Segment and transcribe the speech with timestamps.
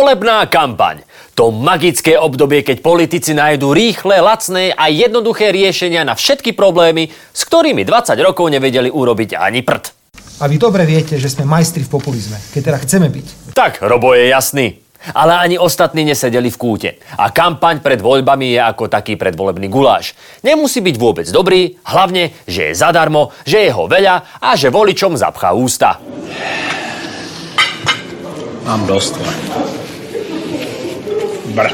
[0.00, 1.04] Volebná kampaň.
[1.36, 7.44] To magické obdobie, keď politici nájdú rýchle, lacné a jednoduché riešenia na všetky problémy, s
[7.44, 9.92] ktorými 20 rokov nevedeli urobiť ani prd.
[10.40, 13.52] A vy dobre viete, že sme majstri v populizme, keď teda chceme byť.
[13.52, 14.80] Tak, Robo je jasný.
[15.12, 16.90] Ale ani ostatní nesedeli v kúte.
[17.20, 20.16] A kampaň pred voľbami je ako taký predvolebný guláš.
[20.40, 25.12] Nemusí byť vôbec dobrý, hlavne, že je zadarmo, že je ho veľa a že voličom
[25.20, 26.00] zapchá ústa.
[28.64, 29.69] Mám dosť.
[31.50, 31.68] Br.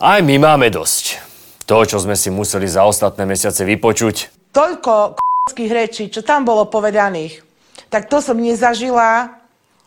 [0.00, 1.20] Aj my máme dosť.
[1.64, 4.52] To, čo sme si museli za ostatné mesiace vypočuť.
[4.52, 7.40] toľko k***ských rečí, čo tam bolo povedaných,
[7.88, 9.40] tak to som nezažila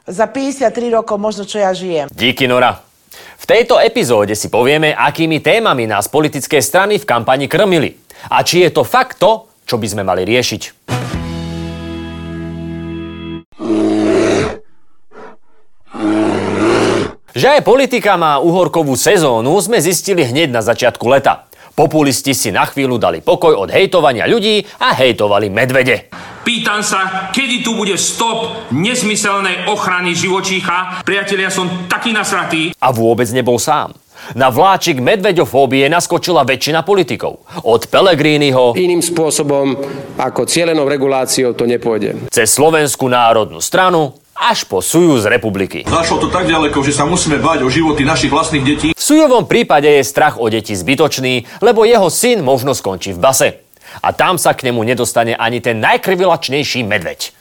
[0.09, 2.09] za 53 rokov možno, čo ja žijem.
[2.09, 2.81] Díky, Nora.
[3.37, 7.93] V tejto epizóde si povieme, akými témami nás politické strany v kampani krmili.
[8.33, 10.96] A či je to fakt to, čo by sme mali riešiť.
[17.37, 21.45] Že aj politika má uhorkovú sezónu, sme zistili hneď na začiatku leta.
[21.77, 26.09] Populisti si na chvíľu dali pokoj od hejtovania ľudí a hejtovali medvede.
[26.41, 31.05] Pýtam sa, kedy tu bude stop nesmyselnej ochrany živočícha?
[31.05, 32.73] Priatelia, som taký nasratý.
[32.81, 33.93] A vôbec nebol sám.
[34.33, 37.45] Na vláčik medveďofóbie naskočila väčšina politikov.
[37.61, 39.77] Od Pellegriniho Iným spôsobom
[40.17, 42.33] ako cielenou reguláciou to nepôjde.
[42.33, 45.83] cez Slovenskú národnú stranu až po Sujuz republiky.
[45.89, 48.89] Zašlo to tak ďaleko, že sa musíme báť o životy našich vlastných detí.
[48.93, 53.49] V Sujovom prípade je strach o deti zbytočný, lebo jeho syn možno skončí v base.
[54.03, 57.33] A tam sa k nemu nedostane ani ten najkrvilačnejší medveď.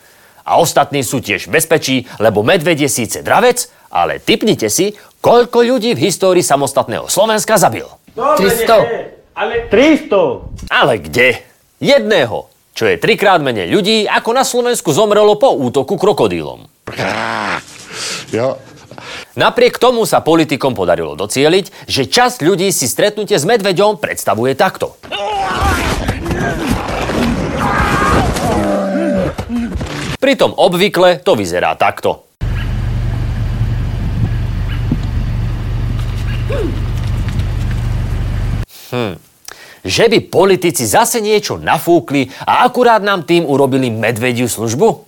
[0.46, 5.66] A ostatní sú tiež v bezpečí, lebo medveď je síce dravec, ale typnite si, koľko
[5.66, 7.86] ľudí v histórii samostatného Slovenska zabil.
[8.14, 9.36] 300.
[9.36, 10.72] Ale 300.
[10.72, 11.42] Ale kde?
[11.82, 16.68] Jedného, čo je trikrát menej ľudí, ako na Slovensku zomrelo po útoku krokodílom.
[18.28, 18.60] Jo.
[19.32, 25.00] Napriek tomu sa politikom podarilo docieliť, že časť ľudí si stretnutie s medveďom predstavuje takto.
[30.20, 32.28] Pritom obvykle to vyzerá takto.
[38.92, 39.25] Hm.
[39.86, 45.06] Že by politici zase niečo nafúkli a akurát nám tým urobili medvediu službu?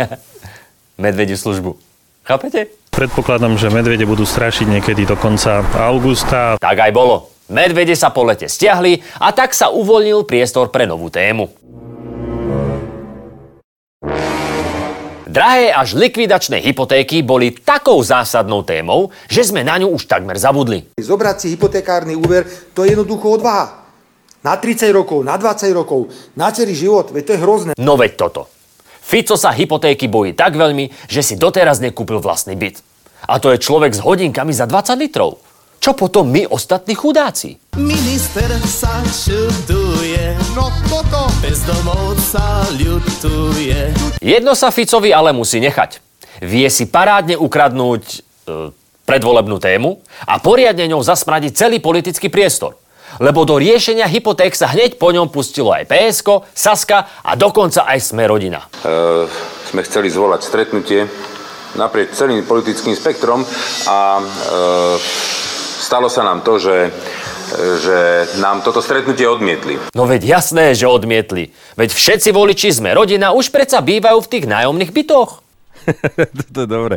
[1.04, 1.76] medvediu službu.
[2.24, 2.72] Chápete?
[2.88, 6.56] Predpokladám, že medvede budú strašiť niekedy do konca augusta.
[6.56, 7.28] Tak aj bolo.
[7.52, 11.52] Medvede sa po lete stiahli a tak sa uvoľnil priestor pre novú tému.
[15.28, 20.88] Drahé až likvidačné hypotéky boli takou zásadnou témou, že sme na ňu už takmer zabudli.
[20.96, 23.85] Zobrať si hypotekárny úver, to je jednoducho odvaha.
[24.46, 26.06] Na 30 rokov, na 20 rokov,
[26.38, 27.72] na celý život, veď to je hrozné.
[27.82, 28.46] No veď toto.
[29.02, 32.78] Fico sa hypotéky bojí tak veľmi, že si doteraz nekúpil vlastný byt.
[33.26, 35.42] A to je človek s hodinkami za 20 litrov.
[35.82, 37.58] Čo potom my ostatní chudáci?
[37.74, 43.98] Minister sa čuduje, no toto bezdomovca ľutuje.
[44.22, 45.98] Jedno sa Ficovi ale musí nechať.
[46.46, 48.18] Vie si parádne ukradnúť e,
[49.10, 52.78] predvolebnú tému a poriadne ňou zasmradiť celý politický priestor.
[53.18, 57.98] Lebo do riešenia hypoték sa hneď po ňom pustilo aj PSK, Saska a dokonca aj
[58.02, 58.66] Sme rodina.
[58.84, 59.26] e,
[59.66, 61.08] sme chceli zvolať stretnutie
[61.76, 63.44] naprieč celým politickým spektrom
[63.88, 64.22] a e,
[65.82, 66.88] stalo sa nám to, že,
[67.84, 67.98] že
[68.40, 69.76] nám toto stretnutie odmietli.
[69.92, 71.52] No veď jasné, že odmietli.
[71.76, 75.44] Veď všetci voliči Sme rodina už predsa bývajú v tých nájomných bytoch.
[76.54, 76.96] to je dobre.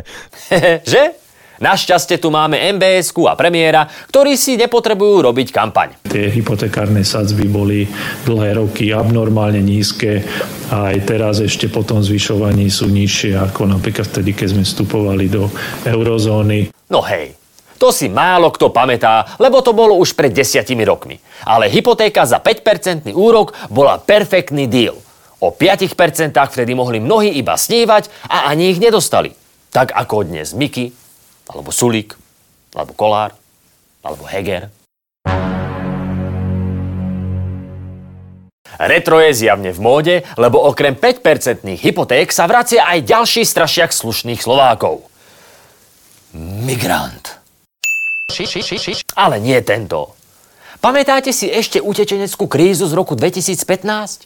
[0.92, 1.14] že?
[1.60, 5.92] Našťastie tu máme mbs a premiéra, ktorí si nepotrebujú robiť kampaň.
[6.08, 7.84] Tie hypotekárne sadzby boli
[8.24, 10.24] dlhé roky abnormálne nízke
[10.72, 15.28] a aj teraz ešte po tom zvyšovaní sú nižšie ako napríklad vtedy, keď sme vstupovali
[15.28, 15.52] do
[15.84, 16.72] eurozóny.
[16.88, 17.36] No hej,
[17.76, 21.20] to si málo kto pamätá, lebo to bolo už pred desiatimi rokmi.
[21.44, 24.96] Ale hypotéka za 5% úrok bola perfektný deal.
[25.44, 25.92] O 5%
[26.32, 29.36] vtedy mohli mnohí iba snívať a ani ich nedostali.
[29.68, 30.99] Tak ako dnes Miky,
[31.50, 32.14] alebo Sulík,
[32.78, 33.34] alebo Kolár,
[34.06, 34.70] alebo Heger.
[38.80, 44.40] Retro je zjavne v móde, lebo okrem 5% hypoték sa vracia aj ďalší strašiak slušných
[44.40, 45.04] Slovákov.
[46.38, 47.36] Migrant.
[49.18, 50.14] Ale nie tento.
[50.80, 54.24] Pamätáte si ešte utečeneckú krízu z roku 2015?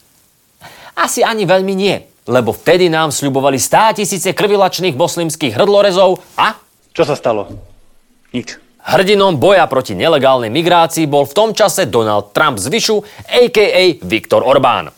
[0.94, 1.99] Asi ani veľmi nie,
[2.31, 6.55] lebo vtedy nám sľubovali 100 tisíce krvilačných moslimských hrdlorezov a
[6.94, 7.50] Čo sa stalo?
[8.31, 8.55] Nič.
[8.87, 13.99] Hrdinom boja proti nelegálnej migrácii bol v tom čase Donald Trump z Vyšu, a.k.a.
[13.99, 14.94] Viktor Orbán.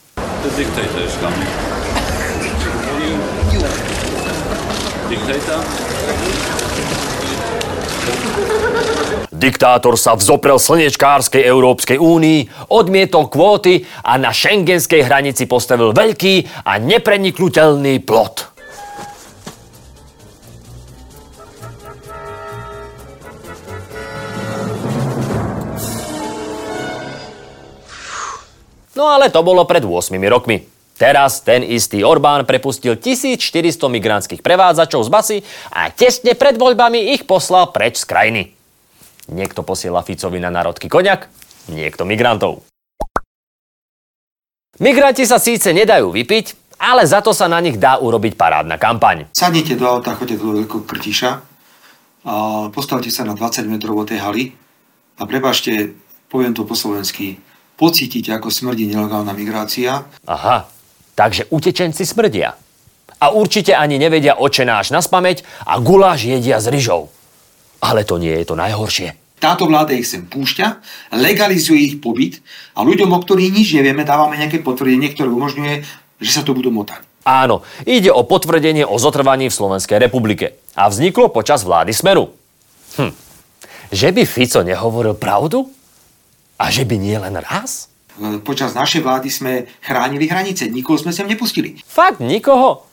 [9.32, 16.76] Diktátor sa vzoprel slnečkárskej Európskej únii, odmietol kvóty a na šengenskej hranici postavil veľký a
[16.76, 18.55] nepreniknutelný plot.
[29.06, 30.66] No ale to bolo pred 8 rokmi.
[30.98, 35.38] Teraz ten istý Orbán prepustil 1400 migrantských prevádzačov z basy
[35.70, 38.42] a tesne pred voľbami ich poslal preč z krajiny.
[39.30, 41.30] Niekto posiela Ficovi na národky koňak,
[41.70, 42.66] niekto migrantov.
[44.82, 49.30] Migranti sa síce nedajú vypiť, ale za to sa na nich dá urobiť parádna kampaň.
[49.30, 51.30] Sadnite do auta, choďte do veľkého krtiša,
[52.74, 54.50] postavte sa na 20 metrov od tej haly
[55.14, 55.94] a prepašte,
[56.26, 57.38] poviem to po slovensky,
[57.76, 60.08] pocítite, ako smrdí nelegálna migrácia.
[60.24, 60.66] Aha,
[61.14, 62.56] takže utečenci smrdia.
[63.16, 67.08] A určite ani nevedia očenáš na spameť a guláš jedia s ryžou.
[67.80, 69.16] Ale to nie je to najhoršie.
[69.36, 70.80] Táto vláda ich sem púšťa,
[71.20, 72.40] legalizuje ich pobyt
[72.72, 75.74] a ľuďom, o ktorých nič nevieme, dávame nejaké potvrdenie, ktoré umožňuje,
[76.24, 77.04] že sa to budú motať.
[77.26, 80.56] Áno, ide o potvrdenie o zotrvaní v Slovenskej republike.
[80.78, 82.32] A vzniklo počas vlády Smeru.
[82.96, 83.12] Hm.
[83.92, 85.68] Že by Fico nehovoril pravdu?
[86.56, 87.92] A že by nie len raz?
[88.48, 89.52] Počas našej vlády sme
[89.84, 91.76] chránili hranice, nikoho sme sem nepustili.
[91.84, 92.88] Fakt nikoho?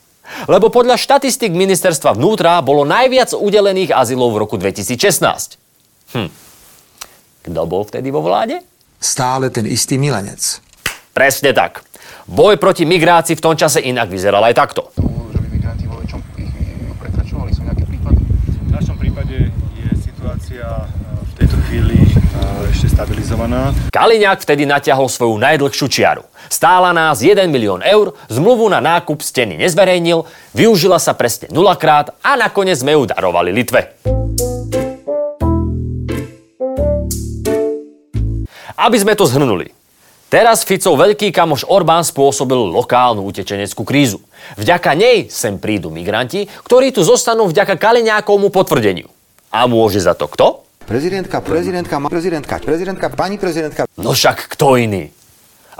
[0.48, 5.56] Lebo podľa štatistik ministerstva vnútra bolo najviac udelených azylov v roku 2016.
[6.12, 6.28] Hm.
[7.44, 8.60] Kto bol vtedy vo vláde?
[9.00, 10.60] Stále ten istý milenec.
[11.12, 11.84] Presne tak.
[12.24, 14.92] Boj proti migrácii v tom čase inak vyzeral aj takto.
[18.64, 20.88] V našom prípade je situácia
[21.20, 22.13] v tejto chvíli
[22.74, 23.70] ešte stabilizovaná.
[23.94, 26.26] Kaliňák vtedy natiahol svoju najdlhšiu čiaru.
[26.50, 32.34] Stála nás 1 milión eur, zmluvu na nákup steny nezverejnil, využila sa presne nulakrát a
[32.34, 33.94] nakoniec sme ju darovali Litve.
[38.74, 39.70] Aby sme to zhrnuli.
[40.26, 44.18] Teraz Ficov veľký kamoš Orbán spôsobil lokálnu utečeneckú krízu.
[44.58, 49.06] Vďaka nej sem prídu migranti, ktorí tu zostanú vďaka Kaliňákovmu potvrdeniu.
[49.54, 50.63] A môže za to kto?
[50.84, 53.88] Prezidentka, prezidentka, prezidentka, prezidentka, pani prezidentka.
[53.96, 55.08] No však kto iný?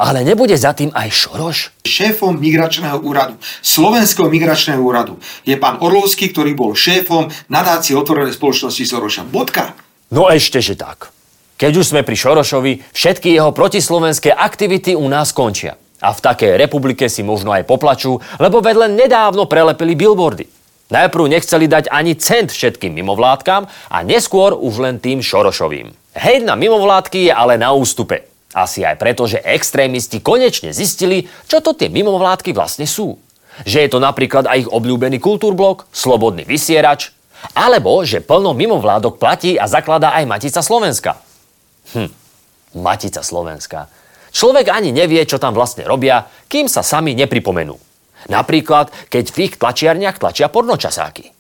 [0.01, 1.59] Ale nebude za tým aj Šoroš?
[1.85, 8.81] Šéfom migračného úradu, Slovenského migračného úradu, je pán Orlovský, ktorý bol šéfom nadácie otvorenej spoločnosti
[8.81, 9.23] Soroša.
[9.29, 9.77] Bodka.
[10.09, 11.13] No ešte, že tak.
[11.61, 15.79] Keď už sme pri Šorošovi, všetky jeho protislovenské aktivity u nás končia.
[16.01, 20.54] A v takej republike si možno aj poplačú, lebo vedle nedávno prelepili billboardy.
[20.93, 25.97] Najprv nechceli dať ani cent všetkým mimovládkam a neskôr už len tým Šorošovým.
[26.13, 28.29] Hej na mimovládky je ale na ústupe.
[28.55, 33.19] Asi aj preto, že extrémisti konečne zistili, čo to tie mimovládky vlastne sú.
[33.67, 37.11] Že je to napríklad aj ich obľúbený kultúrblok, slobodný vysierač,
[37.57, 41.19] alebo že plno mimovládok platí a zakladá aj Matica Slovenska.
[41.99, 42.11] Hm,
[42.79, 43.91] Matica Slovenska.
[44.35, 47.79] Človek ani nevie, čo tam vlastne robia, kým sa sami nepripomenú.
[48.29, 51.33] Napríklad, keď v ich tlačiarniach tlačia pornočasáky.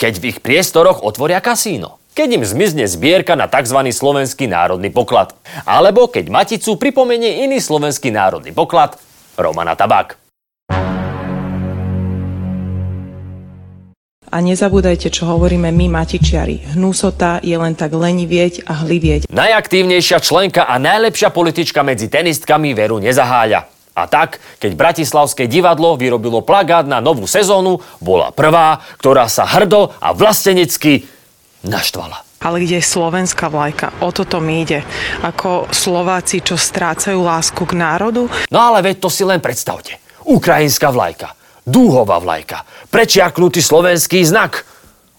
[0.00, 2.00] Keď v ich priestoroch otvoria kasíno.
[2.16, 3.76] Keď im zmizne zbierka na tzv.
[3.92, 5.36] slovenský národný poklad.
[5.68, 8.96] Alebo keď Maticu pripomenie iný slovenský národný poklad
[9.36, 10.20] Romana Tabak.
[14.30, 16.78] A nezabúdajte, čo hovoríme my, matičiari.
[16.78, 19.26] Hnusota je len tak lenivieť a hlivieť.
[19.26, 23.79] Najaktívnejšia členka a najlepšia politička medzi tenistkami Veru nezaháľa.
[23.98, 29.92] A tak, keď Bratislavské divadlo vyrobilo plagát na novú sezónu, bola prvá, ktorá sa hrdo
[29.98, 31.04] a vlastenecky
[31.66, 32.22] naštvala.
[32.40, 34.00] Ale kde je slovenská vlajka?
[34.00, 34.80] O toto mi ide.
[35.20, 38.32] Ako Slováci, čo strácajú lásku k národu?
[38.48, 40.00] No ale veď to si len predstavte.
[40.24, 41.36] Ukrajinská vlajka
[41.70, 44.64] dúhová vlajka, prečiaknutý slovenský znak,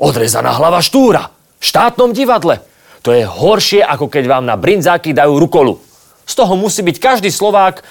[0.02, 2.60] odrezaná hlava štúra, v štátnom divadle.
[3.02, 5.82] To je horšie, ako keď vám na brinzáky dajú rukolu.
[6.32, 7.84] Z toho musí byť každý Slovák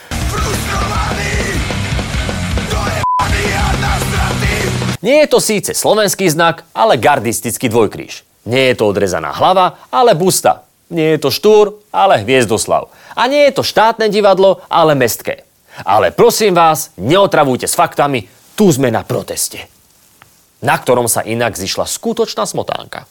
[5.05, 8.25] Nie je to síce slovenský znak, ale gardistický dvojkríž.
[8.45, 10.65] Nie je to odrezaná hlava, ale busta.
[10.93, 12.93] Nie je to štúr, ale hviezdoslav.
[13.17, 15.45] A nie je to štátne divadlo, ale mestské.
[15.85, 19.69] Ale prosím vás, neotravujte s faktami, tu sme na proteste,
[20.61, 23.09] na ktorom sa inak zišla skutočná smotánka.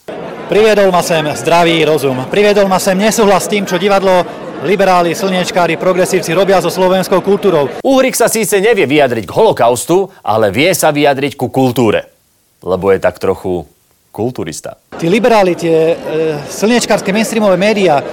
[0.50, 2.26] Priviedol ma sem zdravý rozum.
[2.26, 4.26] Priviedol ma sem nesúhlas s tým, čo divadlo
[4.64, 7.72] liberáli, slniečkári, progresívci robia so slovenskou kultúrou.
[7.84, 12.12] Uhrik sa síce nevie vyjadriť k holokaustu, ale vie sa vyjadriť ku kultúre.
[12.60, 13.64] Lebo je tak trochu
[14.12, 14.76] kulturista.
[15.00, 15.96] Tí liberáli, tie e,
[16.52, 18.04] slniečkárske mainstreamové médiá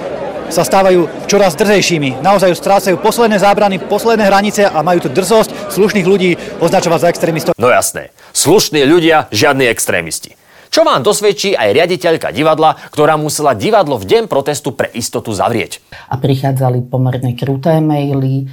[0.47, 2.23] sa stávajú čoraz drzejšími.
[2.23, 7.51] Naozaj strácajú posledné zábrany, posledné hranice a majú tu drzosť slušných ľudí označovať za extrémistov.
[7.59, 8.15] No jasné.
[8.31, 10.39] Slušní ľudia, žiadni extrémisti.
[10.67, 15.79] Čo vám dosvedčí aj riaditeľka divadla, ktorá musela divadlo v deň protestu pre istotu zavrieť.
[16.11, 18.45] A prichádzali pomerne kruté maily e,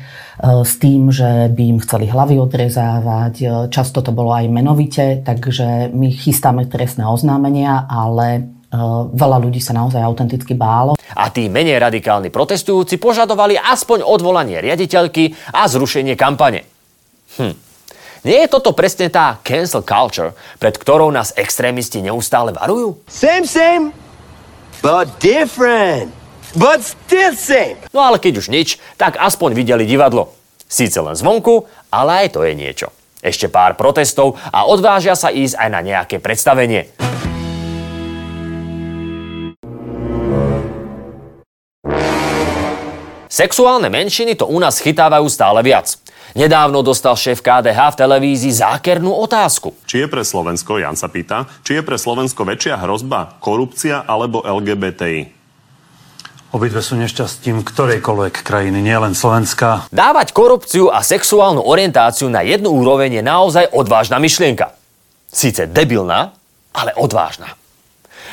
[0.62, 3.35] s tým, že by im chceli hlavy odrezávať.
[3.40, 8.40] E, často to bolo aj menovite, takže my chystáme trestné oznámenia, ale e,
[9.14, 10.94] veľa ľudí sa naozaj autenticky bálo.
[11.14, 16.66] A tí menej radikálni protestujúci požadovali aspoň odvolanie riaditeľky a zrušenie kampane.
[17.38, 17.63] Hm.
[18.25, 22.97] Nie je toto presne tá cancel culture, pred ktorou nás extrémisti neustále varujú?
[23.04, 23.93] Same, same,
[24.81, 26.09] but different.
[26.57, 27.76] But still same.
[27.93, 30.33] No ale keď už nič, tak aspoň videli divadlo.
[30.64, 32.88] Síce len zvonku, ale aj to je niečo.
[33.21, 36.97] Ešte pár protestov a odvážia sa ísť aj na nejaké predstavenie.
[43.28, 45.99] Sexuálne menšiny to u nás chytávajú stále viac.
[46.35, 49.71] Nedávno dostal šéf KDH v televízii zákernú otázku.
[49.87, 54.43] Či je pre Slovensko, Jan sa pýta, či je pre Slovensko väčšia hrozba korupcia alebo
[54.43, 55.31] LGBTI?
[56.50, 59.87] Obidve sú nešťastím ktorejkoľvek krajiny, nielen Slovenska.
[59.95, 64.75] Dávať korupciu a sexuálnu orientáciu na jednu úroveň je naozaj odvážna myšlienka.
[65.31, 66.35] Síce debilná,
[66.75, 67.55] ale odvážna.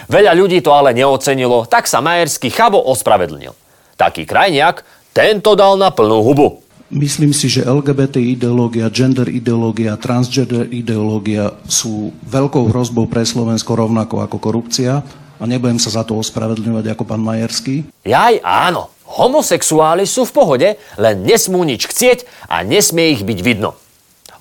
[0.09, 3.53] Veľa ľudí to ale neocenilo, tak sa Majerský chabo ospravedlnil.
[3.93, 4.81] Taký krajniak,
[5.13, 6.60] tento dal na plnú hubu.
[6.91, 14.19] Myslím si, že LGBT ideológia, gender ideológia, transgender ideológia sú veľkou hrozbou pre Slovensko rovnako
[14.19, 14.99] ako korupcia
[15.39, 17.87] a nebudem sa za to ospravedlňovať ako pán Majerský.
[18.03, 18.91] Jaj, áno.
[19.07, 20.69] Homosexuáli sú v pohode,
[20.99, 23.79] len nesmú nič chcieť a nesmie ich byť vidno.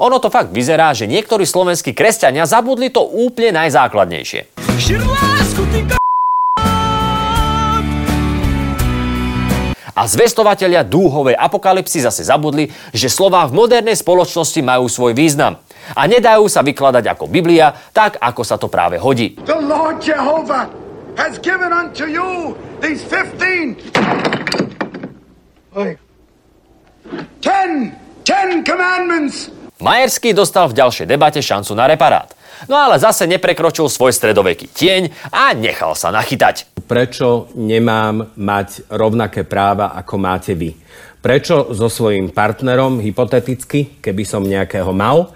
[0.02, 4.58] Ono to fakt vyzerá, že niektorí slovenskí kresťania zabudli to úplne najzákladnejšie.
[4.74, 5.99] Širlásku, ty
[10.00, 15.60] A zvestovatelia dúhovej apokalipsy zase zabudli, že slová v modernej spoločnosti majú svoj význam
[15.92, 19.36] a nedajú sa vykladať ako Biblia, tak ako sa to práve hodí.
[19.44, 20.72] The Lord Jehovah
[21.20, 23.92] has given unto you these 15
[25.76, 26.00] 10
[28.24, 29.52] 10 commandments.
[29.84, 32.32] Majerský dostal v ďalšej debate šancu na reparát.
[32.72, 36.69] No ale zase neprekročil svoj stredoveký tieň a nechal sa nachytať.
[36.90, 40.74] Prečo nemám mať rovnaké práva, ako máte vy?
[41.22, 45.30] Prečo so svojím partnerom, hypoteticky, keby som nejakého mal,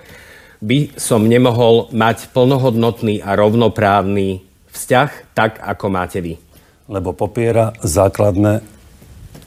[0.58, 4.42] by som nemohol mať plnohodnotný a rovnoprávny
[4.74, 6.34] vzťah, tak ako máte vy?
[6.90, 8.58] Lebo popiera základné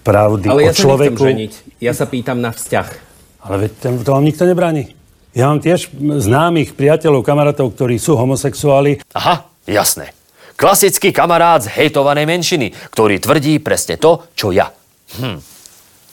[0.07, 1.19] pravdy Ale ja o človeku.
[1.19, 1.51] sa ženiť.
[1.83, 2.87] Ja sa pýtam na vzťah.
[3.43, 4.95] Ale veď to vám nikto nebráni.
[5.35, 5.91] Ja mám tiež
[6.23, 9.03] známych priateľov, kamarátov, ktorí sú homosexuáli.
[9.11, 10.16] Aha, jasné.
[10.57, 14.73] Klasický kamarát z hejtovanej menšiny, ktorý tvrdí presne to, čo ja.
[15.21, 15.37] Hm.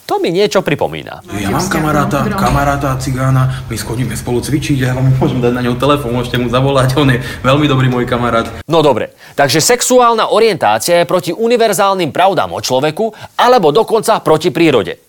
[0.05, 1.25] To mi niečo pripomína.
[1.41, 5.81] Ja mám kamaráta, kamaráta cigána, my schodíme spolu cvičiť, ja vám môžem dať na ňo
[5.81, 8.45] telefón, môžete mu zavolať, on je veľmi dobrý môj kamarát.
[8.69, 15.01] No dobre, takže sexuálna orientácia je proti univerzálnym pravdám o človeku, alebo dokonca proti prírode.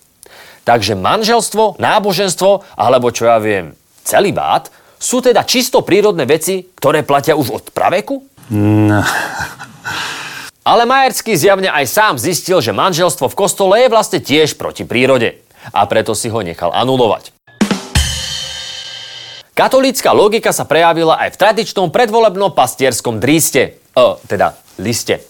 [0.64, 7.36] Takže manželstvo, náboženstvo, alebo čo ja viem, celibát, sú teda čisto prírodné veci, ktoré platia
[7.36, 8.32] už od praveku?
[8.50, 9.02] No.
[10.66, 15.38] Ale Majerský zjavne aj sám zistil, že manželstvo v kostole je vlastne tiež proti prírode.
[15.70, 17.34] A preto si ho nechal anulovať.
[19.56, 25.24] Katolícka logika sa prejavila aj v tradičnom predvolebnom pastierskom dríste, e, teda liste.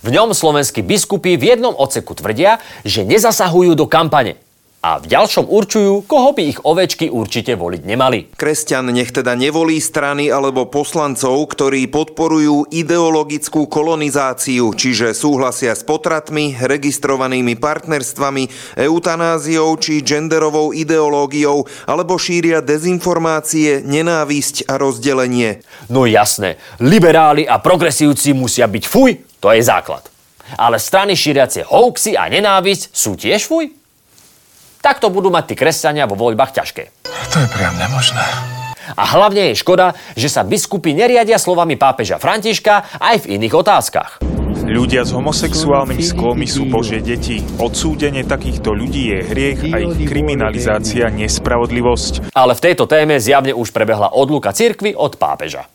[0.00, 4.40] V ňom slovenskí biskupy v jednom oceku tvrdia, že nezasahujú do kampane
[4.86, 8.18] a v ďalšom určujú, koho by ich ovečky určite voliť nemali.
[8.38, 16.54] Kresťan nech teda nevolí strany alebo poslancov, ktorí podporujú ideologickú kolonizáciu, čiže súhlasia s potratmi,
[16.54, 25.66] registrovanými partnerstvami, eutanáziou či genderovou ideológiou, alebo šíria dezinformácie, nenávisť a rozdelenie.
[25.90, 30.06] No jasné, liberáli a progresívci musia byť fuj, to je základ.
[30.54, 33.85] Ale strany šíriace hoaxy a nenávisť sú tiež fuj?
[34.86, 37.10] Tak to budú mať tí kresťania vo voľbách ťažké.
[37.34, 38.22] To je priam nemožné.
[38.94, 44.22] A hlavne je škoda, že sa biskupy neriadia slovami pápeža Františka aj v iných otázkach.
[44.62, 47.42] Ľudia s homosexuálnymi sklony sú Božie deti.
[47.58, 52.30] Odsúdenie takýchto ľudí je hriech a ich kriminalizácia nespravodlivosť.
[52.30, 55.66] Ale v tejto téme zjavne už prebehla odluka cirkvy od pápeža.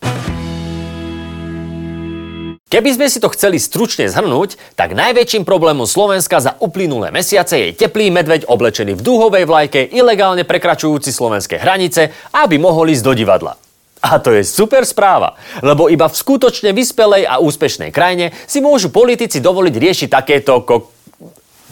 [2.72, 7.76] Keby sme si to chceli stručne zhrnúť, tak najväčším problémom Slovenska za uplynulé mesiace je
[7.76, 13.60] teplý medveď oblečený v dúhovej vlajke, ilegálne prekračujúci slovenské hranice, aby mohol ísť do divadla.
[14.00, 18.88] A to je super správa, lebo iba v skutočne vyspelej a úspešnej krajine si môžu
[18.88, 20.96] politici dovoliť riešiť takéto ko-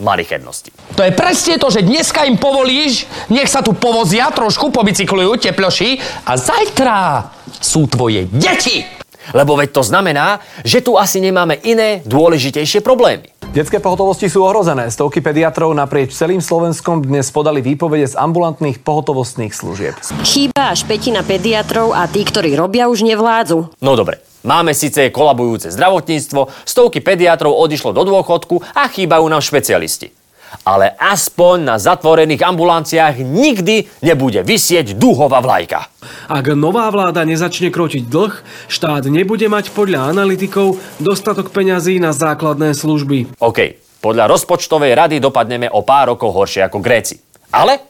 [0.03, 0.75] malichernosti.
[0.99, 5.95] To je presne to, že dneska im povolíš, nech sa tu povozia trošku, pobicyklujú, teploší
[6.27, 7.31] a zajtra
[7.63, 8.98] sú tvoje deti
[9.33, 13.29] Lebo veď to znamená, že tu asi nemáme iné dôležitejšie problémy.
[13.49, 14.93] Detské pohotovosti sú ohrozené.
[14.93, 19.97] Stovky pediatrov naprieč celým Slovenskom dnes podali výpovede z ambulantných pohotovostných služieb.
[20.21, 23.81] Chýba až petina pediatrov a tí, ktorí robia, už nevládzu.
[23.81, 30.18] No dobre, máme síce kolabujúce zdravotníctvo, stovky pediatrov odišlo do dôchodku a chýbajú nám špecialisti.
[30.65, 35.89] Ale aspoň na zatvorených ambulanciách nikdy nebude vysieť dúhová vlajka.
[36.29, 38.33] Ak nová vláda nezačne krotiť dlh,
[38.69, 43.41] štát nebude mať podľa analytikov dostatok peňazí na základné služby.
[43.41, 43.59] OK,
[43.99, 47.17] podľa rozpočtovej rady dopadneme o pár rokov horšie ako Gréci.
[47.49, 47.81] Ale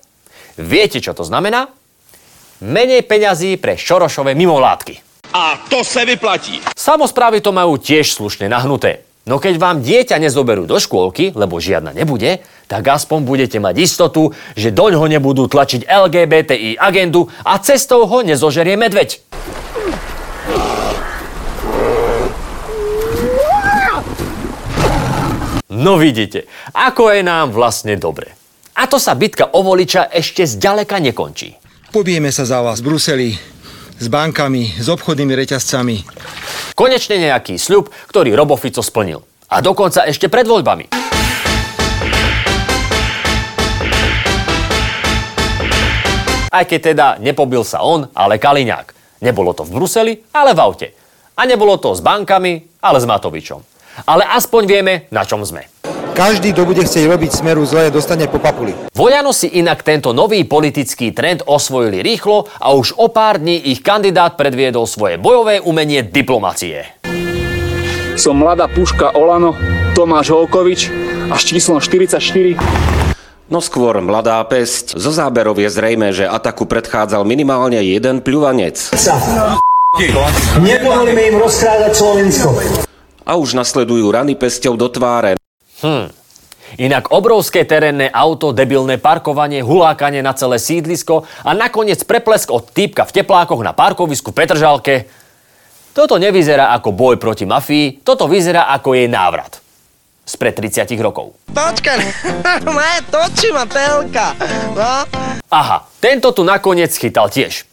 [0.55, 1.67] viete, čo to znamená?
[2.59, 4.99] Menej peňazí pre Šorošové mimovládky.
[5.33, 6.59] A to se vyplatí.
[6.73, 9.08] Samozprávy to majú tiež slušne nahnuté.
[9.29, 14.33] No keď vám dieťa nezoberú do škôlky, lebo žiadna nebude, tak aspoň budete mať istotu,
[14.57, 19.21] že doňho nebudú tlačiť LGBTI agendu a cestou ho nezožerie medveď.
[25.69, 28.33] No vidíte, ako je nám vlastne dobre.
[28.73, 31.53] A to sa bitka o voliča ešte zďaleka nekončí.
[31.93, 33.29] Pobijeme sa za vás v Bruseli,
[34.01, 35.97] s bankami, s obchodnými reťazcami.
[36.79, 39.19] Konečne nejaký sľub, ktorý Robo Fico splnil.
[39.51, 40.87] A dokonca ešte pred voľbami.
[46.47, 48.95] Aj keď teda nepobil sa on, ale Kaliňák.
[49.19, 50.87] Nebolo to v Bruseli, ale v aute.
[51.35, 53.59] A nebolo to s bankami, ale s Matovičom.
[54.07, 55.67] Ale aspoň vieme, na čom sme.
[56.19, 58.75] Každý, kto bude chcieť robiť smeru zle, dostane po papuli.
[58.91, 63.79] Vojano si inak tento nový politický trend osvojili rýchlo a už o pár dní ich
[63.79, 66.99] kandidát predviedol svoje bojové umenie diplomacie.
[68.19, 69.55] Som mladá puška Olano,
[69.95, 70.91] Tomáš Holkovič
[71.31, 72.19] a s číslom 44.
[73.47, 74.99] No skôr mladá pesť.
[74.99, 78.91] Zo záberov je zrejme, že ataku predchádzal minimálne jeden pľuvanec.
[80.59, 82.59] Nemohli im rozkrádať Slovensko.
[83.23, 85.39] A už nasledujú rany pesťou do tváre.
[85.79, 86.11] Hm.
[86.77, 93.09] Inak obrovské terénne auto, debilné parkovanie, hulákanie na celé sídlisko a nakoniec preplesk od týpka
[93.09, 95.09] v teplákoch na parkovisku Petržalke.
[95.97, 99.57] Toto nevyzerá ako boj proti mafii, toto vyzerá ako jej návrat.
[100.29, 101.33] Spred 30 rokov.
[101.49, 101.97] Počkaj,
[102.69, 104.37] ne, točí ma telka.
[104.77, 105.09] No.
[105.49, 107.65] Aha, tento tu nakoniec chytal tiež.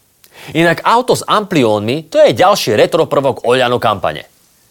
[0.56, 4.24] Inak auto s ampliónmi, to je ďalší retro prvok Oľano kampane.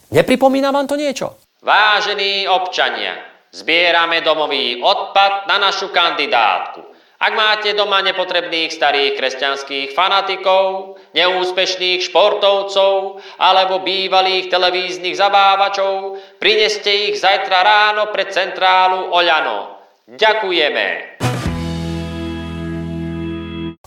[0.09, 1.44] Nepripomína vám to niečo?
[1.65, 3.17] Vážení občania,
[3.49, 6.85] zbierame domový odpad na našu kandidátku.
[7.17, 17.17] Ak máte doma nepotrebných starých kresťanských fanatikov, neúspešných športovcov alebo bývalých televíznych zabávačov, prineste ich
[17.17, 19.81] zajtra ráno pred centrálu Oľano.
[20.05, 21.17] Ďakujeme.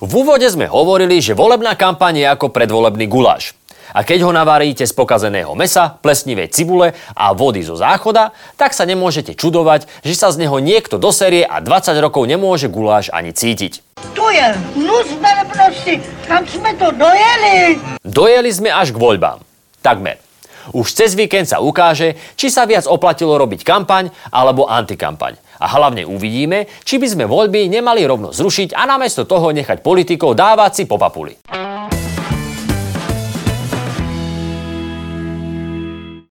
[0.03, 3.55] V úvode sme hovorili, že volebná kampaň je ako predvolebný guláš.
[3.99, 8.87] A keď ho navaríte z pokazeného mesa, plesnivej cibule a vody zo záchoda, tak sa
[8.87, 13.83] nemôžete čudovať, že sa z neho niekto doserie a 20 rokov nemôže guláš ani cítiť.
[14.15, 14.47] Tu je
[14.79, 15.11] nus
[15.51, 15.99] proste,
[16.31, 17.83] kam sme to dojeli?
[18.07, 19.43] Dojeli sme až k voľbám.
[19.83, 20.23] Takmer.
[20.71, 25.35] Už cez víkend sa ukáže, či sa viac oplatilo robiť kampaň alebo antikampaň.
[25.59, 30.39] A hlavne uvidíme, či by sme voľby nemali rovno zrušiť a namiesto toho nechať politikov
[30.39, 31.35] dávať si po papuli.